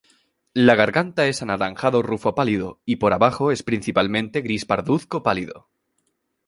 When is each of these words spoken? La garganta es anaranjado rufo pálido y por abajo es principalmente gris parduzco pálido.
La 0.67 0.73
garganta 0.73 1.27
es 1.27 1.43
anaranjado 1.43 2.01
rufo 2.01 2.33
pálido 2.33 2.81
y 2.85 2.95
por 2.95 3.13
abajo 3.13 3.51
es 3.51 3.61
principalmente 3.61 4.41
gris 4.41 4.65
parduzco 4.65 5.21
pálido. 5.21 5.69